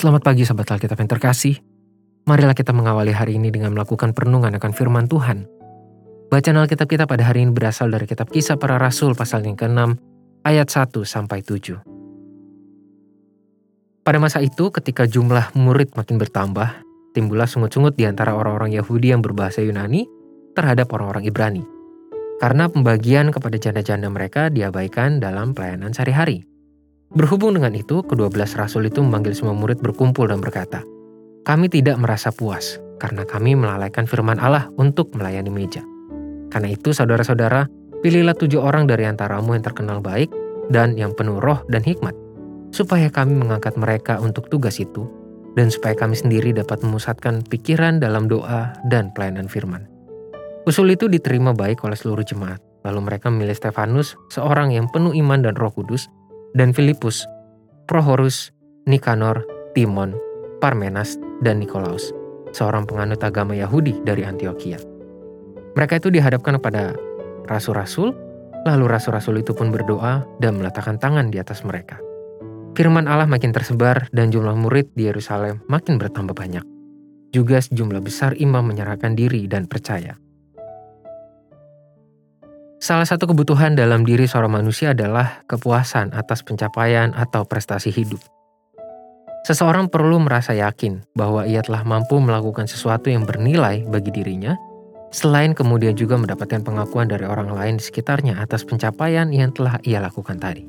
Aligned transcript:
Selamat 0.00 0.24
pagi 0.24 0.48
sahabat 0.48 0.80
Alkitab 0.80 0.96
yang 0.96 1.12
terkasih. 1.12 1.60
Marilah 2.24 2.56
kita 2.56 2.72
mengawali 2.72 3.12
hari 3.12 3.36
ini 3.36 3.52
dengan 3.52 3.76
melakukan 3.76 4.16
perenungan 4.16 4.48
akan 4.56 4.72
firman 4.72 5.04
Tuhan. 5.04 5.44
Bacaan 6.32 6.56
Alkitab 6.56 6.88
kita 6.88 7.04
pada 7.04 7.28
hari 7.28 7.44
ini 7.44 7.52
berasal 7.52 7.92
dari 7.92 8.08
kitab 8.08 8.32
kisah 8.32 8.56
para 8.56 8.80
rasul 8.80 9.12
pasal 9.12 9.44
yang 9.44 9.60
ke-6 9.60 10.00
ayat 10.48 10.72
1 10.72 11.04
sampai 11.04 11.44
7. 11.44 11.84
Pada 14.00 14.16
masa 14.16 14.40
itu 14.40 14.72
ketika 14.72 15.04
jumlah 15.04 15.52
murid 15.52 15.92
makin 15.92 16.16
bertambah, 16.16 16.80
timbullah 17.12 17.44
sungut-sungut 17.44 17.92
di 17.92 18.08
antara 18.08 18.32
orang-orang 18.32 18.72
Yahudi 18.72 19.12
yang 19.12 19.20
berbahasa 19.20 19.60
Yunani 19.60 20.08
terhadap 20.56 20.88
orang-orang 20.96 21.28
Ibrani. 21.28 21.64
Karena 22.40 22.72
pembagian 22.72 23.28
kepada 23.28 23.60
janda-janda 23.60 24.08
mereka 24.08 24.48
diabaikan 24.48 25.20
dalam 25.20 25.52
pelayanan 25.52 25.92
sehari-hari. 25.92 26.49
Berhubung 27.10 27.58
dengan 27.58 27.74
itu, 27.74 28.06
kedua 28.06 28.30
belas 28.30 28.54
rasul 28.54 28.86
itu 28.86 29.02
memanggil 29.02 29.34
semua 29.34 29.50
murid 29.50 29.82
berkumpul 29.82 30.30
dan 30.30 30.38
berkata, 30.38 30.86
Kami 31.42 31.66
tidak 31.66 31.98
merasa 31.98 32.30
puas, 32.30 32.78
karena 33.02 33.26
kami 33.26 33.58
melalaikan 33.58 34.06
firman 34.06 34.38
Allah 34.38 34.70
untuk 34.78 35.10
melayani 35.18 35.50
meja. 35.50 35.82
Karena 36.54 36.70
itu, 36.70 36.94
saudara-saudara, 36.94 37.66
pilihlah 38.06 38.38
tujuh 38.38 38.62
orang 38.62 38.86
dari 38.86 39.10
antaramu 39.10 39.58
yang 39.58 39.66
terkenal 39.66 39.98
baik 39.98 40.30
dan 40.70 40.94
yang 40.94 41.10
penuh 41.10 41.42
roh 41.42 41.66
dan 41.66 41.82
hikmat, 41.82 42.14
supaya 42.70 43.10
kami 43.10 43.34
mengangkat 43.34 43.74
mereka 43.74 44.22
untuk 44.22 44.46
tugas 44.46 44.78
itu, 44.78 45.10
dan 45.58 45.66
supaya 45.66 45.98
kami 45.98 46.14
sendiri 46.14 46.54
dapat 46.54 46.78
memusatkan 46.86 47.42
pikiran 47.42 47.98
dalam 47.98 48.30
doa 48.30 48.70
dan 48.86 49.10
pelayanan 49.18 49.50
firman. 49.50 49.82
Usul 50.62 50.94
itu 50.94 51.10
diterima 51.10 51.58
baik 51.58 51.82
oleh 51.82 51.98
seluruh 51.98 52.22
jemaat, 52.22 52.62
lalu 52.86 53.02
mereka 53.02 53.34
memilih 53.34 53.58
Stefanus, 53.58 54.14
seorang 54.30 54.70
yang 54.70 54.86
penuh 54.94 55.10
iman 55.10 55.42
dan 55.42 55.58
roh 55.58 55.74
kudus, 55.74 56.06
dan 56.54 56.74
Filipus, 56.74 57.26
Prohorus, 57.86 58.50
Nikanor, 58.86 59.46
Timon, 59.74 60.14
Parmenas, 60.58 61.18
dan 61.40 61.62
Nikolaus, 61.62 62.12
seorang 62.50 62.84
penganut 62.86 63.22
agama 63.22 63.54
Yahudi 63.54 63.98
dari 64.02 64.26
Antioquia. 64.26 64.78
Mereka 65.78 66.02
itu 66.02 66.10
dihadapkan 66.10 66.58
kepada 66.58 66.94
rasul-rasul, 67.46 68.12
lalu 68.66 68.84
rasul-rasul 68.90 69.40
itu 69.40 69.54
pun 69.54 69.70
berdoa 69.70 70.26
dan 70.42 70.58
meletakkan 70.58 70.98
tangan 70.98 71.30
di 71.30 71.38
atas 71.38 71.62
mereka. 71.62 72.02
Firman 72.74 73.10
Allah 73.10 73.26
makin 73.26 73.50
tersebar 73.50 74.06
dan 74.14 74.30
jumlah 74.30 74.54
murid 74.54 74.94
di 74.94 75.10
Yerusalem 75.10 75.62
makin 75.66 75.98
bertambah 75.98 76.34
banyak. 76.34 76.62
Juga 77.30 77.62
sejumlah 77.62 78.02
besar 78.02 78.34
imam 78.38 78.66
menyerahkan 78.66 79.14
diri 79.14 79.46
dan 79.46 79.66
percaya. 79.66 80.18
Salah 82.80 83.04
satu 83.04 83.28
kebutuhan 83.28 83.76
dalam 83.76 84.08
diri 84.08 84.24
seorang 84.24 84.56
manusia 84.56 84.96
adalah 84.96 85.44
kepuasan 85.44 86.16
atas 86.16 86.40
pencapaian 86.40 87.12
atau 87.12 87.44
prestasi 87.44 87.92
hidup. 87.92 88.24
Seseorang 89.44 89.92
perlu 89.92 90.16
merasa 90.16 90.56
yakin 90.56 91.04
bahwa 91.12 91.44
ia 91.44 91.60
telah 91.60 91.84
mampu 91.84 92.16
melakukan 92.16 92.64
sesuatu 92.64 93.12
yang 93.12 93.28
bernilai 93.28 93.84
bagi 93.84 94.08
dirinya, 94.08 94.56
selain 95.12 95.52
kemudian 95.52 95.92
juga 95.92 96.16
mendapatkan 96.16 96.64
pengakuan 96.64 97.04
dari 97.04 97.28
orang 97.28 97.52
lain 97.52 97.76
di 97.76 97.84
sekitarnya 97.84 98.40
atas 98.40 98.64
pencapaian 98.64 99.28
yang 99.28 99.52
telah 99.52 99.76
ia 99.84 100.00
lakukan 100.00 100.40
tadi. 100.40 100.64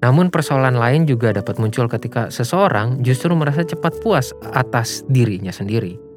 Namun 0.00 0.32
persoalan 0.32 0.80
lain 0.80 1.04
juga 1.04 1.36
dapat 1.36 1.60
muncul 1.60 1.92
ketika 1.92 2.32
seseorang 2.32 3.04
justru 3.04 3.36
merasa 3.36 3.68
cepat 3.68 4.00
puas 4.00 4.32
atas 4.56 5.04
dirinya 5.12 5.52
sendiri 5.52 6.11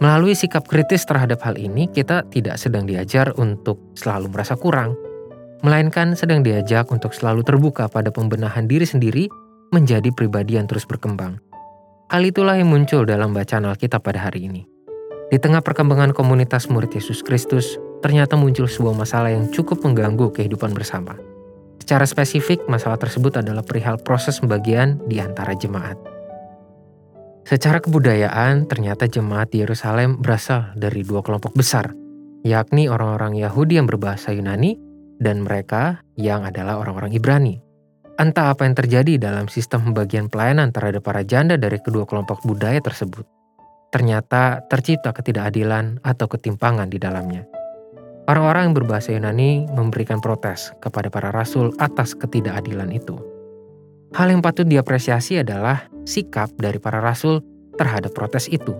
Melalui 0.00 0.32
sikap 0.32 0.64
kritis 0.64 1.04
terhadap 1.04 1.44
hal 1.44 1.60
ini, 1.60 1.90
kita 1.90 2.24
tidak 2.32 2.56
sedang 2.56 2.88
diajar 2.88 3.36
untuk 3.36 3.92
selalu 3.92 4.32
merasa 4.32 4.56
kurang, 4.56 4.96
melainkan 5.60 6.16
sedang 6.16 6.40
diajak 6.40 6.88
untuk 6.88 7.12
selalu 7.12 7.44
terbuka 7.44 7.90
pada 7.92 8.08
pembenahan 8.08 8.64
diri 8.64 8.88
sendiri 8.88 9.28
menjadi 9.72 10.08
pribadi 10.12 10.56
yang 10.56 10.64
terus 10.64 10.88
berkembang. 10.88 11.40
Hal 12.12 12.22
itulah 12.28 12.60
yang 12.60 12.68
muncul 12.68 13.08
dalam 13.08 13.32
bacaan 13.32 13.64
Alkitab 13.64 14.04
pada 14.04 14.20
hari 14.28 14.44
ini. 14.44 14.62
Di 15.32 15.40
tengah 15.40 15.64
perkembangan 15.64 16.12
komunitas 16.12 16.68
murid 16.68 16.92
Yesus 16.92 17.24
Kristus, 17.24 17.80
ternyata 18.04 18.36
muncul 18.36 18.68
sebuah 18.68 18.92
masalah 18.92 19.32
yang 19.32 19.48
cukup 19.48 19.80
mengganggu 19.80 20.28
kehidupan 20.36 20.76
bersama. 20.76 21.16
Secara 21.80 22.04
spesifik, 22.04 22.68
masalah 22.68 23.00
tersebut 23.00 23.40
adalah 23.40 23.64
perihal 23.64 23.96
proses 23.96 24.44
pembagian 24.44 25.00
di 25.08 25.24
antara 25.24 25.56
jemaat. 25.56 26.11
Secara 27.42 27.82
kebudayaan, 27.82 28.70
ternyata 28.70 29.10
jemaat 29.10 29.50
Yerusalem 29.50 30.22
berasal 30.22 30.70
dari 30.78 31.02
dua 31.02 31.26
kelompok 31.26 31.58
besar, 31.58 31.90
yakni 32.46 32.86
orang-orang 32.86 33.34
Yahudi 33.34 33.82
yang 33.82 33.90
berbahasa 33.90 34.30
Yunani 34.30 34.78
dan 35.18 35.42
mereka 35.42 36.06
yang 36.14 36.46
adalah 36.46 36.78
orang-orang 36.78 37.10
Ibrani. 37.14 37.58
Entah 38.14 38.54
apa 38.54 38.62
yang 38.62 38.78
terjadi 38.78 39.18
dalam 39.18 39.50
sistem 39.50 39.90
pembagian 39.90 40.30
pelayanan 40.30 40.70
terhadap 40.70 41.02
para 41.02 41.26
janda 41.26 41.58
dari 41.58 41.82
kedua 41.82 42.06
kelompok 42.06 42.46
budaya 42.46 42.78
tersebut. 42.78 43.26
Ternyata 43.90 44.62
tercipta 44.70 45.10
ketidakadilan 45.10 46.00
atau 46.06 46.30
ketimpangan 46.30 46.86
di 46.88 47.02
dalamnya. 47.02 47.42
Orang-orang 48.30 48.70
yang 48.70 48.76
berbahasa 48.78 49.10
Yunani 49.18 49.66
memberikan 49.74 50.22
protes 50.22 50.70
kepada 50.78 51.10
para 51.10 51.34
rasul 51.34 51.74
atas 51.82 52.14
ketidakadilan 52.14 52.94
itu. 52.94 53.18
Hal 54.14 54.30
yang 54.30 54.44
patut 54.44 54.68
diapresiasi 54.68 55.42
adalah 55.42 55.91
sikap 56.04 56.50
dari 56.58 56.78
para 56.78 57.02
rasul 57.02 57.40
terhadap 57.76 58.12
protes 58.12 58.48
itu. 58.50 58.74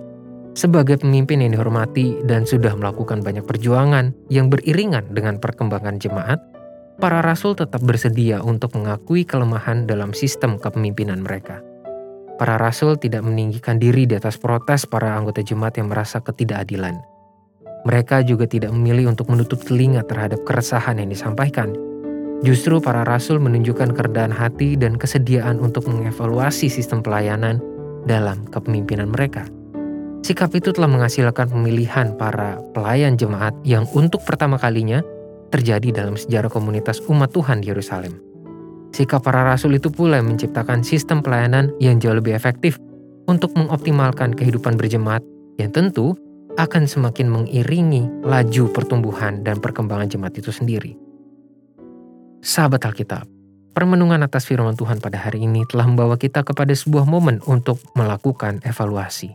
Sebagai 0.53 1.01
pemimpin 1.01 1.41
yang 1.41 1.57
dihormati 1.57 2.21
dan 2.29 2.45
sudah 2.45 2.77
melakukan 2.77 3.25
banyak 3.25 3.45
perjuangan 3.49 4.13
yang 4.29 4.53
beriringan 4.53 5.09
dengan 5.17 5.41
perkembangan 5.41 5.97
jemaat, 5.97 6.37
para 7.01 7.25
rasul 7.25 7.57
tetap 7.57 7.81
bersedia 7.81 8.45
untuk 8.45 8.77
mengakui 8.77 9.25
kelemahan 9.25 9.89
dalam 9.89 10.13
sistem 10.13 10.61
kepemimpinan 10.61 11.25
mereka. 11.25 11.65
Para 12.37 12.61
rasul 12.61 13.01
tidak 13.01 13.25
meninggikan 13.25 13.81
diri 13.81 14.05
di 14.05 14.19
atas 14.19 14.37
protes 14.37 14.85
para 14.85 15.17
anggota 15.17 15.41
jemaat 15.41 15.81
yang 15.81 15.89
merasa 15.89 16.21
ketidakadilan. 16.21 17.01
Mereka 17.83 18.23
juga 18.29 18.47
tidak 18.47 18.71
memilih 18.77 19.11
untuk 19.11 19.33
menutup 19.33 19.59
telinga 19.65 20.05
terhadap 20.07 20.45
keresahan 20.47 21.01
yang 21.03 21.11
disampaikan, 21.11 21.75
Justru 22.43 22.83
para 22.83 23.07
rasul 23.07 23.39
menunjukkan 23.39 23.95
kerendahan 23.95 24.35
hati 24.35 24.75
dan 24.75 24.99
kesediaan 24.99 25.63
untuk 25.63 25.87
mengevaluasi 25.87 26.67
sistem 26.67 26.99
pelayanan 26.99 27.63
dalam 28.03 28.43
kepemimpinan 28.51 29.15
mereka. 29.15 29.47
Sikap 30.27 30.55
itu 30.55 30.75
telah 30.75 30.91
menghasilkan 30.91 31.51
pemilihan 31.51 32.15
para 32.19 32.59
pelayan 32.75 33.15
jemaat 33.15 33.55
yang 33.63 33.87
untuk 33.95 34.23
pertama 34.27 34.59
kalinya 34.59 35.03
terjadi 35.55 36.03
dalam 36.03 36.19
sejarah 36.19 36.51
komunitas 36.51 36.99
umat 37.07 37.31
Tuhan 37.31 37.63
di 37.63 37.71
Yerusalem. 37.71 38.15
Sikap 38.91 39.23
para 39.23 39.47
rasul 39.47 39.79
itu 39.79 39.91
pula 39.91 40.19
yang 40.19 40.35
menciptakan 40.35 40.83
sistem 40.83 41.23
pelayanan 41.23 41.71
yang 41.79 42.03
jauh 42.03 42.19
lebih 42.19 42.35
efektif 42.35 42.79
untuk 43.31 43.55
mengoptimalkan 43.55 44.35
kehidupan 44.35 44.75
berjemaat 44.75 45.23
yang 45.63 45.71
tentu 45.71 46.19
akan 46.59 46.85
semakin 46.91 47.31
mengiringi 47.31 48.27
laju 48.27 48.65
pertumbuhan 48.75 49.41
dan 49.47 49.63
perkembangan 49.63 50.11
jemaat 50.11 50.35
itu 50.37 50.51
sendiri. 50.53 51.12
Sahabat 52.43 52.83
Alkitab, 52.83 53.23
permenungan 53.71 54.19
atas 54.27 54.51
firman 54.51 54.75
Tuhan 54.75 54.99
pada 54.99 55.15
hari 55.15 55.47
ini 55.47 55.63
telah 55.71 55.87
membawa 55.87 56.19
kita 56.19 56.43
kepada 56.43 56.75
sebuah 56.75 57.07
momen 57.07 57.39
untuk 57.47 57.79
melakukan 57.95 58.59
evaluasi. 58.67 59.31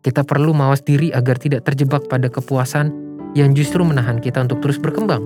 Kita 0.00 0.24
perlu 0.24 0.56
mawas 0.56 0.80
diri 0.80 1.12
agar 1.12 1.36
tidak 1.36 1.68
terjebak 1.68 2.08
pada 2.08 2.32
kepuasan 2.32 2.88
yang 3.36 3.52
justru 3.52 3.84
menahan 3.84 4.16
kita 4.16 4.48
untuk 4.48 4.64
terus 4.64 4.80
berkembang. 4.80 5.20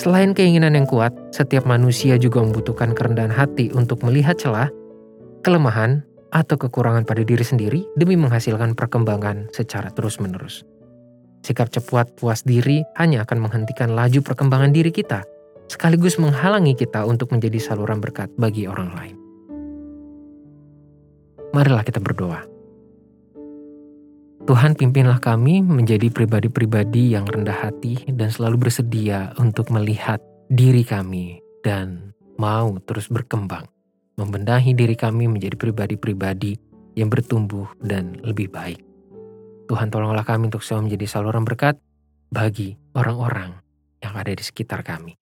Selain 0.00 0.32
keinginan 0.32 0.80
yang 0.80 0.88
kuat, 0.88 1.12
setiap 1.28 1.68
manusia 1.68 2.16
juga 2.16 2.40
membutuhkan 2.40 2.96
kerendahan 2.96 3.28
hati 3.28 3.68
untuk 3.76 4.00
melihat 4.00 4.40
celah, 4.40 4.72
kelemahan, 5.44 6.00
atau 6.32 6.56
kekurangan 6.56 7.04
pada 7.04 7.20
diri 7.20 7.44
sendiri 7.44 7.84
demi 8.00 8.16
menghasilkan 8.16 8.72
perkembangan 8.72 9.52
secara 9.52 9.92
terus-menerus. 9.92 10.64
Sikap 11.44 11.68
cepat 11.68 12.16
puas 12.16 12.40
diri 12.48 12.80
hanya 12.96 13.28
akan 13.28 13.44
menghentikan 13.44 13.92
laju 13.92 14.24
perkembangan 14.24 14.72
diri 14.72 14.88
kita 14.88 15.28
sekaligus 15.72 16.20
menghalangi 16.20 16.76
kita 16.76 17.08
untuk 17.08 17.32
menjadi 17.32 17.56
saluran 17.56 17.96
berkat 17.96 18.28
bagi 18.36 18.68
orang 18.68 18.92
lain. 18.92 19.16
Marilah 21.56 21.80
kita 21.80 21.96
berdoa. 21.96 22.44
Tuhan 24.42 24.76
pimpinlah 24.76 25.22
kami 25.22 25.64
menjadi 25.64 26.12
pribadi-pribadi 26.12 27.16
yang 27.16 27.24
rendah 27.24 27.56
hati 27.56 28.04
dan 28.10 28.28
selalu 28.28 28.68
bersedia 28.68 29.32
untuk 29.40 29.72
melihat 29.72 30.20
diri 30.50 30.84
kami 30.84 31.40
dan 31.62 32.12
mau 32.36 32.76
terus 32.82 33.06
berkembang, 33.06 33.64
membenahi 34.18 34.74
diri 34.74 34.98
kami 34.98 35.30
menjadi 35.30 35.54
pribadi-pribadi 35.56 36.58
yang 36.98 37.08
bertumbuh 37.08 37.70
dan 37.80 38.18
lebih 38.26 38.50
baik. 38.50 38.82
Tuhan 39.70 39.88
tolonglah 39.94 40.26
kami 40.26 40.50
untuk 40.50 40.66
selalu 40.66 40.90
menjadi 40.90 41.06
saluran 41.06 41.46
berkat 41.46 41.78
bagi 42.28 42.74
orang-orang 42.98 43.62
yang 44.02 44.12
ada 44.18 44.34
di 44.34 44.42
sekitar 44.42 44.82
kami. 44.82 45.21